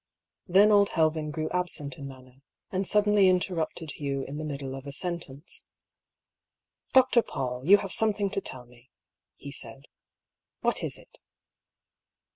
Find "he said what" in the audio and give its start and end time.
9.35-10.81